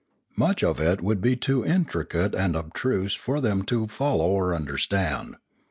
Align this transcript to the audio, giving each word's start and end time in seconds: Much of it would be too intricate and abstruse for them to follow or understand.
Much 0.35 0.63
of 0.63 0.79
it 0.79 0.99
would 0.99 1.21
be 1.21 1.35
too 1.35 1.63
intricate 1.63 2.33
and 2.33 2.55
abstruse 2.55 3.13
for 3.13 3.39
them 3.39 3.61
to 3.61 3.85
follow 3.85 4.31
or 4.31 4.55
understand. 4.55 5.35